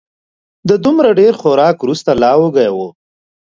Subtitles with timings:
[0.69, 2.77] د دومره ډېر خوراک وروسته لا وږی و